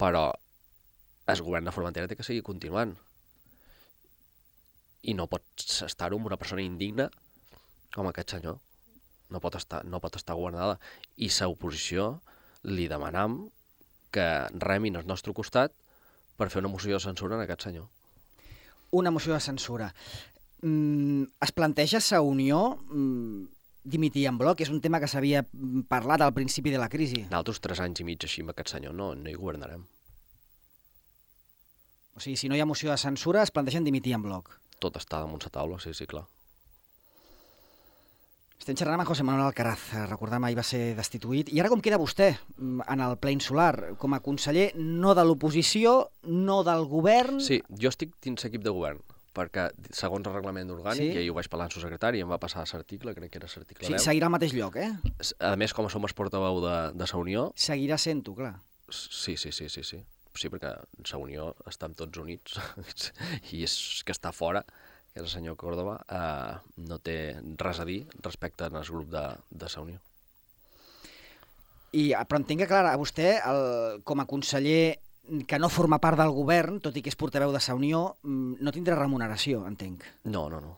Però 0.00 0.26
el 1.32 1.42
govern 1.46 1.68
de 1.68 1.72
Formentera 1.72 2.08
té 2.10 2.16
que 2.18 2.26
seguir 2.26 2.44
continuant. 2.44 2.92
I 5.08 5.16
no 5.16 5.28
pots 5.32 5.80
estar-ho 5.86 6.18
amb 6.20 6.28
una 6.28 6.38
persona 6.40 6.64
indigna 6.64 7.08
com 7.94 8.08
aquest 8.10 8.36
senyor. 8.36 8.58
No 9.30 9.40
pot 9.40 9.56
estar, 9.56 9.80
no 9.86 10.00
pot 10.02 10.16
estar 10.18 10.36
governada. 10.36 10.76
I 11.16 11.30
l'oposició 11.40 12.10
li 12.68 12.88
demanam 12.90 13.46
que 14.12 14.26
remin 14.66 14.98
al 14.98 15.06
nostre 15.06 15.32
costat 15.32 15.72
per 16.40 16.48
fer 16.48 16.64
una 16.64 16.72
moció 16.72 16.96
de 16.96 17.04
censura 17.04 17.36
en 17.36 17.44
aquest 17.44 17.68
senyor. 17.68 17.86
Una 18.96 19.12
moció 19.14 19.36
de 19.36 19.40
censura. 19.44 19.92
Mm, 20.62 21.28
es 21.44 21.52
planteja 21.56 22.00
sa 22.00 22.20
unió 22.24 22.80
mm, 22.88 23.44
dimitir 23.84 24.26
en 24.28 24.40
bloc? 24.40 24.60
És 24.64 24.72
un 24.72 24.80
tema 24.80 25.00
que 25.00 25.08
s'havia 25.08 25.44
parlat 25.88 26.24
al 26.24 26.34
principi 26.36 26.72
de 26.72 26.80
la 26.80 26.90
crisi. 26.92 27.26
Nosaltres 27.28 27.62
tres 27.64 27.84
anys 27.84 28.02
i 28.02 28.08
mig 28.08 28.26
així 28.26 28.44
amb 28.44 28.54
aquest 28.54 28.74
senyor 28.74 28.96
no, 28.96 29.12
no 29.14 29.30
hi 29.30 29.38
governarem. 29.38 29.86
O 32.16 32.20
sigui, 32.20 32.36
si 32.36 32.50
no 32.50 32.56
hi 32.56 32.60
ha 32.60 32.68
moció 32.68 32.90
de 32.90 32.98
censura, 33.00 33.44
es 33.46 33.52
plantegen 33.54 33.86
dimitir 33.86 34.16
en 34.16 34.26
bloc. 34.26 34.52
Tot 34.80 34.96
està 34.98 35.20
damunt 35.22 35.44
la 35.44 35.52
taula, 35.54 35.78
sí, 35.80 35.94
sí, 35.96 36.08
clar. 36.10 36.26
Estem 38.60 38.76
xerrant 38.76 39.00
amb 39.00 39.08
José 39.08 39.24
Manuel 39.24 39.46
Alcaraz, 39.48 39.86
recordem 40.10 40.44
ahir 40.44 40.58
va 40.58 40.64
ser 40.66 40.90
destituït. 40.98 41.48
I 41.54 41.62
ara 41.62 41.70
com 41.72 41.80
queda 41.80 41.96
vostè 42.00 42.26
mm, 42.58 42.82
en 42.92 43.00
el 43.06 43.14
ple 43.22 43.32
insular? 43.32 43.94
Com 44.00 44.12
a 44.12 44.20
conseller 44.20 44.66
no 44.76 45.14
de 45.16 45.24
l'oposició, 45.24 45.94
no 46.28 46.58
del 46.66 46.84
govern... 46.90 47.40
Sí, 47.40 47.62
jo 47.80 47.88
estic 47.88 48.12
dins 48.20 48.44
l'equip 48.44 48.60
de 48.66 48.74
govern, 48.76 49.00
perquè 49.36 49.70
segons 49.96 50.28
el 50.28 50.36
reglament 50.36 50.74
orgànic, 50.76 51.00
Sí? 51.00 51.08
sí? 51.08 51.16
i 51.16 51.22
ahir 51.22 51.32
ho 51.32 51.38
vaig 51.38 51.48
parlar 51.48 51.70
amb 51.70 51.78
el 51.80 51.86
secretari, 51.86 52.20
em 52.20 52.28
va 52.28 52.38
passar 52.42 52.66
l'article, 52.68 53.16
crec 53.16 53.32
que 53.32 53.40
era 53.40 53.48
l'article 53.48 53.88
Sí, 53.88 53.94
10. 53.96 54.04
seguirà 54.10 54.28
al 54.28 54.34
mateix 54.36 54.52
lloc, 54.58 54.76
eh? 54.76 54.90
A 55.40 55.54
més, 55.56 55.72
com 55.72 55.88
som 55.88 56.04
el 56.04 56.12
portaveu 56.20 56.60
de, 56.60 56.76
de 57.00 57.08
la 57.14 57.20
Unió, 57.24 57.48
Seguirà 57.56 57.96
sent-ho, 57.96 58.36
clar. 58.36 58.58
sí, 58.92 59.38
sí, 59.40 59.52
sí, 59.56 59.70
sí, 59.72 59.82
sí. 59.82 60.02
Sí, 60.36 60.52
perquè 60.52 60.76
la 60.76 61.18
Unió 61.18 61.54
estem 61.66 61.96
tots 61.96 62.20
units 62.20 62.60
i 63.56 63.64
és 63.64 63.74
que 64.04 64.12
està 64.12 64.30
fora, 64.36 64.60
que 65.10 65.20
és 65.20 65.26
el 65.26 65.32
senyor 65.32 65.56
Córdoba, 65.58 65.98
eh, 66.06 66.54
no 66.86 66.98
té 67.02 67.36
res 67.58 67.80
a 67.82 67.86
dir 67.88 68.04
respecte 68.22 68.68
al 68.68 68.82
grup 68.86 69.10
de, 69.10 69.26
de 69.50 69.70
la 69.74 69.82
Unió. 69.82 70.00
I, 71.90 72.12
ah, 72.14 72.22
però 72.24 72.38
entenc 72.38 72.62
que, 72.62 72.68
clar, 72.70 72.84
a 72.86 72.98
vostè, 72.98 73.40
el, 73.50 74.02
com 74.06 74.22
a 74.22 74.28
conseller 74.30 75.00
que 75.46 75.58
no 75.58 75.70
forma 75.70 75.98
part 76.02 76.18
del 76.18 76.30
govern, 76.34 76.78
tot 76.82 76.96
i 76.96 77.02
que 77.02 77.10
és 77.10 77.18
portaveu 77.18 77.52
de 77.54 77.62
sa 77.62 77.74
Unió, 77.74 78.16
mm, 78.22 78.62
no 78.62 78.74
tindrà 78.74 78.98
remuneració, 78.98 79.64
entenc. 79.66 80.06
No, 80.24 80.48
no, 80.50 80.60
no. 80.62 80.76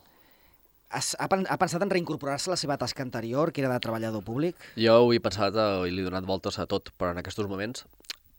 Has, 0.92 1.14
ha, 1.16 1.28
ha 1.28 1.58
pensat 1.60 1.84
en 1.84 1.92
reincorporar-se 1.92 2.50
a 2.50 2.52
la 2.52 2.60
seva 2.60 2.76
tasca 2.80 3.04
anterior, 3.04 3.52
que 3.52 3.62
era 3.62 3.72
de 3.72 3.80
treballador 3.80 4.24
públic? 4.24 4.56
Jo 4.76 4.98
ho 5.04 5.12
he 5.12 5.20
pensat 5.24 5.56
eh, 5.56 5.68
i 5.88 5.92
li 5.92 6.04
he 6.04 6.08
donat 6.08 6.28
voltes 6.28 6.58
a 6.60 6.66
tot, 6.68 6.92
però 7.00 7.12
en 7.12 7.20
aquests 7.20 7.44
moments, 7.48 7.86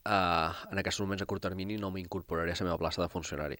eh, 0.05 0.49
en 0.73 0.81
aquests 0.81 1.01
moments 1.01 1.25
a 1.25 1.29
curt 1.29 1.45
termini, 1.45 1.79
no 1.81 1.89
m'incorporaré 1.93 2.53
a 2.53 2.59
la 2.59 2.69
meva 2.69 2.81
plaça 2.81 3.01
de 3.01 3.09
funcionari. 3.09 3.57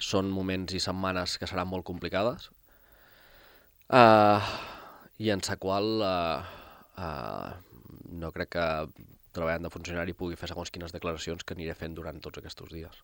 Són 0.00 0.30
moments 0.30 0.74
i 0.74 0.82
setmanes 0.82 1.38
que 1.38 1.46
seran 1.46 1.70
molt 1.70 1.86
complicades 1.86 2.50
eh, 3.88 4.40
i 5.18 5.30
en 5.30 5.42
la 5.48 5.56
qual 5.56 5.90
eh, 6.02 6.42
eh, 6.98 7.50
no 8.20 8.32
crec 8.32 8.54
que 8.56 8.68
treballant 9.34 9.66
de 9.66 9.72
funcionari 9.74 10.14
pugui 10.14 10.38
fer 10.38 10.50
segons 10.50 10.70
quines 10.70 10.94
declaracions 10.94 11.44
que 11.44 11.54
aniré 11.54 11.74
fent 11.74 11.94
durant 11.94 12.20
tots 12.22 12.38
aquests 12.38 12.70
dies. 12.72 13.02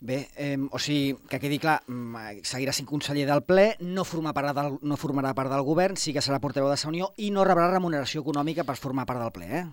Bé, 0.00 0.28
eh, 0.36 0.56
o 0.70 0.78
sigui, 0.78 1.16
que 1.26 1.40
quedi 1.42 1.58
clar, 1.58 1.80
mm, 1.90 2.44
seguirà 2.46 2.72
sent 2.72 2.86
conseller 2.86 3.26
del 3.26 3.42
ple, 3.42 3.72
no, 3.80 4.04
formar 4.06 4.32
part 4.34 4.54
del, 4.54 4.76
no 4.82 4.96
formarà 4.96 5.32
part 5.34 5.50
del 5.50 5.64
govern, 5.66 5.98
sí 5.98 6.12
que 6.14 6.22
serà 6.22 6.38
portaveu 6.38 6.70
de 6.70 6.76
sa 6.78 6.90
Unió 6.92 7.10
i 7.16 7.32
no 7.34 7.46
rebrà 7.46 7.66
remuneració 7.72 8.22
econòmica 8.22 8.62
per 8.62 8.76
formar 8.78 9.06
part 9.06 9.24
del 9.24 9.32
ple, 9.34 9.48
eh? 9.50 9.64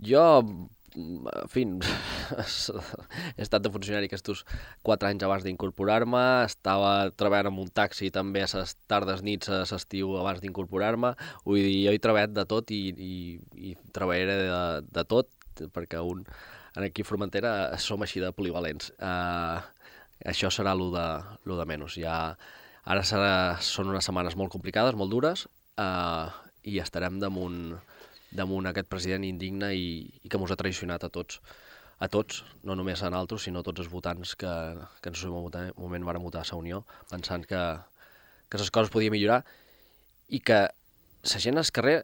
Jo, 0.00 0.24
en 0.96 1.48
fi, 1.50 1.64
he 3.36 3.42
estat 3.44 3.62
de 3.64 3.72
funcionari 3.72 4.08
aquests 4.10 4.44
quatre 4.86 5.10
anys 5.10 5.26
abans 5.26 5.46
d'incorporar-me, 5.46 6.22
estava 6.46 7.10
treballant 7.16 7.52
en 7.52 7.60
un 7.64 7.72
taxi 7.74 8.10
també 8.14 8.44
a 8.44 8.50
les 8.52 8.76
tardes, 8.90 9.24
nits, 9.26 9.50
a 9.50 9.62
l'estiu 9.64 10.16
abans 10.20 10.40
d'incorporar-me, 10.42 11.14
vull 11.44 11.60
dir, 11.60 11.76
jo 11.86 11.94
he 11.94 12.02
treballat 12.02 12.34
de 12.36 12.46
tot 12.48 12.72
i, 12.74 12.80
i, 12.94 13.18
i 13.70 13.76
treballaré 13.94 14.40
de, 14.46 14.62
de 14.90 15.06
tot 15.08 15.30
perquè 15.74 16.00
un, 16.00 16.24
en 16.76 16.86
aquí 16.86 17.04
Formentera 17.04 17.76
som 17.82 18.02
així 18.02 18.22
de 18.22 18.32
polivalents. 18.32 18.92
Uh, 18.98 19.60
això 20.30 20.50
serà 20.52 20.74
lo 20.76 20.90
de, 20.94 21.06
lo 21.48 21.58
de 21.58 21.66
menys. 21.68 21.98
Ja, 22.00 22.36
ara 22.84 23.04
serà, 23.06 23.32
són 23.64 23.90
unes 23.92 24.06
setmanes 24.06 24.36
molt 24.38 24.52
complicades, 24.52 24.96
molt 24.98 25.12
dures, 25.12 25.46
uh, 25.80 26.30
i 26.64 26.78
estarem 26.82 27.18
damunt, 27.20 27.74
damunt 28.36 28.68
aquest 28.70 28.88
president 28.90 29.26
indigne 29.26 29.72
i, 29.74 29.90
i 30.22 30.28
que 30.28 30.38
ens 30.38 30.52
ha 30.54 30.58
traicionat 30.60 31.04
a 31.04 31.10
tots 31.12 31.40
a 32.00 32.08
tots, 32.08 32.44
no 32.64 32.72
només 32.74 33.02
a 33.04 33.10
nosaltres, 33.12 33.44
sinó 33.44 33.60
a 33.60 33.64
tots 33.66 33.82
els 33.82 33.90
votants 33.92 34.32
que, 34.40 34.50
que 35.04 35.10
en 35.10 35.16
el 35.16 35.20
seu 35.20 35.34
moment 35.36 36.06
van 36.08 36.18
votar 36.24 36.40
a 36.40 36.48
la 36.48 36.56
Unió, 36.56 36.78
pensant 37.10 37.44
que, 37.44 37.60
que 38.48 38.60
les 38.60 38.70
coses 38.72 38.92
podien 38.92 39.12
millorar 39.12 39.42
i 40.32 40.40
que 40.40 40.62
la 40.64 41.40
gent 41.44 41.60
al 41.60 41.68
carrer, 41.76 41.98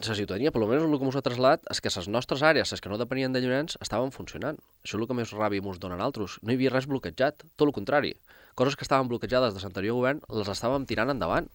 la 0.00 0.16
ciutadania, 0.16 0.50
per 0.50 0.62
almenys 0.62 0.88
el 0.88 0.98
que 0.98 1.06
ens 1.06 1.16
ha 1.20 1.22
traslladat, 1.22 1.64
és 1.70 1.80
que 1.84 1.92
les 1.94 2.08
nostres 2.08 2.42
àrees, 2.42 2.72
les 2.72 2.82
que 2.82 2.90
no 2.90 2.98
depenien 2.98 3.32
de 3.32 3.42
Llorenç, 3.44 3.76
estaven 3.84 4.10
funcionant. 4.10 4.58
Això 4.82 4.96
és 4.96 5.02
el 5.02 5.06
que 5.06 5.14
més 5.14 5.34
ràbia 5.36 5.62
ens 5.62 5.78
donen 5.78 6.00
altres. 6.00 6.38
No 6.42 6.50
hi 6.50 6.58
havia 6.58 6.72
res 6.72 6.88
bloquejat, 6.90 7.44
tot 7.54 7.66
el 7.68 7.74
contrari. 7.76 8.14
Coses 8.58 8.74
que 8.74 8.86
estaven 8.88 9.12
bloquejades 9.12 9.54
de 9.54 9.62
l'anterior 9.62 10.00
govern 10.00 10.24
les 10.32 10.50
estàvem 10.50 10.88
tirant 10.88 11.12
endavant. 11.12 11.46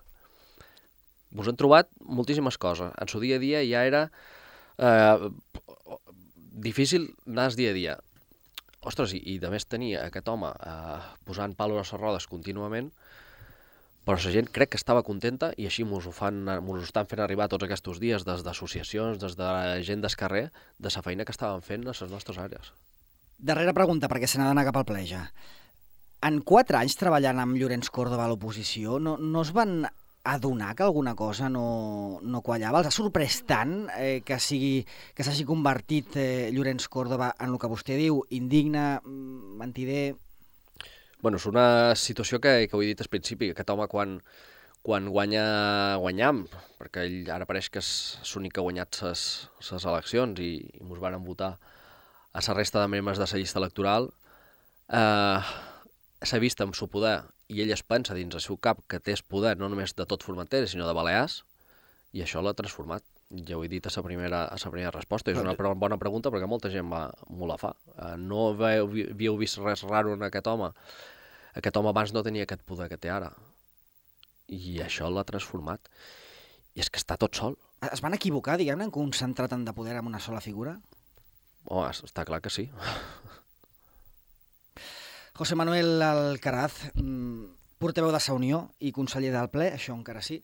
Ens 1.33 1.49
hem 1.49 1.57
trobat 1.59 1.89
moltíssimes 2.01 2.57
coses. 2.61 2.93
En 3.01 3.11
su 3.11 3.21
dia 3.23 3.39
a 3.39 3.43
dia 3.43 3.63
ja 3.65 3.85
era 3.87 4.09
eh, 4.77 5.29
difícil 6.55 7.13
anar 7.25 7.53
dia 7.55 7.71
a 7.71 7.77
dia. 7.77 7.97
Ostres, 8.85 9.15
i, 9.17 9.21
i 9.33 9.39
de 9.41 9.49
més 9.49 9.65
tenia 9.65 10.05
aquest 10.05 10.27
home 10.29 10.51
eh, 10.53 10.99
posant 11.25 11.55
palos 11.57 11.81
a 11.81 11.85
les 11.85 12.01
rodes 12.01 12.27
contínuament, 12.29 12.91
però 14.05 14.19
la 14.21 14.31
gent 14.31 14.51
crec 14.53 14.75
que 14.75 14.77
estava 14.77 15.01
contenta 15.01 15.49
i 15.57 15.65
així 15.65 15.81
ens 15.81 16.05
ho, 16.05 16.13
fan, 16.13 16.43
ens 16.45 16.69
ho 16.69 16.81
estan 16.85 17.07
fent 17.09 17.23
arribar 17.25 17.49
tots 17.49 17.65
aquests 17.65 17.99
dies 17.99 18.23
des 18.23 18.43
d'associacions, 18.45 19.17
des 19.17 19.35
de 19.35 19.49
gent 19.81 20.01
del 20.05 20.13
de 20.13 20.89
la 20.93 21.01
feina 21.01 21.25
que 21.25 21.33
estaven 21.33 21.61
fent 21.65 21.87
a 21.87 21.89
les 21.89 22.11
nostres 22.11 22.37
àrees. 22.37 22.71
Darrera 23.37 23.73
pregunta, 23.73 24.07
perquè 24.07 24.27
se 24.27 24.37
n'ha 24.37 24.47
d'anar 24.47 24.63
cap 24.69 24.77
al 24.77 24.85
ple 24.85 25.01
ja. 25.09 25.25
En 26.21 26.39
quatre 26.41 26.77
anys 26.77 26.95
treballant 26.95 27.39
amb 27.41 27.57
Llorenç 27.57 27.89
Córdoba 27.89 28.25
a 28.25 28.29
l'oposició, 28.29 28.99
no, 28.99 29.17
no 29.17 29.41
es 29.41 29.51
van 29.51 29.87
adonar 30.25 30.73
que 30.75 30.83
alguna 30.83 31.13
cosa 31.15 31.47
no, 31.49 32.19
no 32.21 32.41
quallava? 32.41 32.81
Els 32.81 32.89
ha 32.89 32.93
sorprès 32.93 33.43
tant 33.47 33.85
eh, 33.93 34.19
que 34.25 34.39
sigui 34.41 34.81
que 35.15 35.23
s'hagi 35.23 35.45
convertit 35.47 36.17
eh, 36.17 36.49
Llorenç 36.51 36.89
Córdoba 36.91 37.29
en 37.39 37.53
el 37.53 37.59
que 37.61 37.69
vostè 37.71 37.97
diu, 37.99 38.23
indigne, 38.35 38.97
mm, 39.03 39.55
mentider... 39.61 40.03
Bueno, 41.21 41.37
és 41.37 41.45
una 41.49 41.67
situació 41.97 42.41
que, 42.41 42.65
que 42.67 42.77
ho 42.77 42.81
he 42.83 42.89
dit 42.91 43.01
al 43.01 43.09
principi, 43.13 43.51
que 43.55 43.65
home 43.71 43.87
quan, 43.89 44.17
quan 44.85 45.07
guanya, 45.13 45.45
guanyam, 46.01 46.43
perquè 46.81 47.05
ell 47.05 47.31
ara 47.33 47.47
pareix 47.49 47.69
que 47.69 47.81
és 47.81 47.91
l'únic 48.33 48.57
que 48.57 48.61
ha 48.61 48.67
guanyat 48.67 48.99
les 49.05 49.71
eleccions 49.77 50.41
i, 50.41 50.51
i 50.65 50.83
ens 50.83 51.01
van 51.01 51.21
votar 51.25 51.55
a 52.35 52.43
la 52.43 52.57
resta 52.57 52.81
de 52.81 52.89
membres 52.91 53.21
de 53.21 53.29
la 53.29 53.39
llista 53.39 53.61
electoral, 53.61 54.09
eh, 54.89 55.39
s'ha 56.25 56.41
vist 56.41 56.61
amb 56.61 56.75
su 56.75 56.89
poder 56.89 57.21
i 57.47 57.61
ell 57.61 57.73
es 57.73 57.83
pensa 57.85 58.15
dins 58.17 58.35
el 58.35 58.43
seu 58.43 58.57
cap 58.57 58.79
que 58.89 58.99
té 58.99 59.15
poder 59.29 59.55
no 59.57 59.69
només 59.69 59.93
de 59.95 60.05
tot 60.09 60.23
Formentera, 60.25 60.67
sinó 60.67 60.87
de 60.87 60.95
Balears, 60.97 61.43
i 62.15 62.23
això 62.23 62.41
l'ha 62.41 62.55
transformat. 62.57 63.03
Ja 63.47 63.57
ho 63.57 63.63
he 63.65 63.69
dit 63.69 63.85
a 63.85 63.91
la 63.95 64.03
primera, 64.05 64.43
a 64.45 64.57
la 64.61 64.71
primera 64.71 64.93
resposta. 64.93 65.31
És 65.31 65.41
una 65.41 65.55
bona 65.75 65.97
pregunta 65.97 66.31
perquè 66.31 66.47
molta 66.47 66.71
gent 66.71 66.87
va, 66.91 67.09
m'ho 67.29 67.49
la 67.49 67.57
fa. 67.59 67.73
Uh, 67.95 68.13
no 68.21 68.51
havíeu 68.53 69.37
vist 69.37 69.59
res 69.59 69.83
raro 69.83 70.13
en 70.15 70.23
aquest 70.27 70.47
home. 70.47 70.71
Aquest 71.59 71.77
home 71.77 71.91
abans 71.91 72.13
no 72.13 72.23
tenia 72.23 72.45
aquest 72.45 72.63
poder 72.67 72.87
que 72.91 72.99
té 73.01 73.11
ara. 73.11 73.31
I 74.47 74.79
això 74.85 75.09
l'ha 75.09 75.25
transformat. 75.27 75.89
I 76.75 76.83
és 76.83 76.91
que 76.91 77.01
està 77.01 77.17
tot 77.17 77.35
sol. 77.35 77.57
Es 77.91 78.01
van 78.03 78.15
equivocar, 78.17 78.57
diguem-ne, 78.61 78.87
en 78.87 78.93
concentrar 78.93 79.49
tant 79.51 79.65
de 79.65 79.73
poder 79.75 79.97
en 79.99 80.07
una 80.07 80.21
sola 80.23 80.41
figura? 80.41 80.77
Oh, 81.65 81.83
està 81.89 82.25
clar 82.27 82.41
que 82.45 82.53
sí. 82.53 82.69
José 85.35 85.55
Manuel 85.55 86.01
Alcaraz, 86.01 86.91
mm, 86.95 87.43
portaveu 87.77 88.13
de 88.15 88.21
Sa 88.23 88.31
Unió 88.37 88.61
i 88.79 88.93
conseller 88.95 89.33
del 89.33 89.49
ple, 89.51 89.67
això 89.75 89.91
encara 89.91 90.21
sí. 90.23 90.37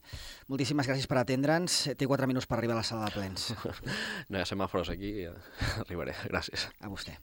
Moltíssimes 0.51 0.89
gràcies 0.89 1.07
per 1.07 1.21
atendre'ns. 1.21 1.77
Té 1.95 2.09
quatre 2.11 2.27
minuts 2.27 2.45
per 2.45 2.57
arribar 2.57 2.75
a 2.75 2.81
la 2.81 2.83
sala 2.83 3.07
de 3.07 3.15
plens. 3.15 3.53
No 4.29 4.35
hi 4.35 4.43
ha 4.43 4.49
semàfors 4.51 4.91
aquí, 4.91 5.13
arribaré. 5.85 6.19
Gràcies. 6.27 6.67
A 6.83 6.91
vostè. 6.91 7.21